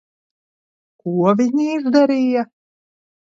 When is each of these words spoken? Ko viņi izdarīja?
Ko 1.03 1.13
viņi 1.41 1.67
izdarīja? 1.75 2.45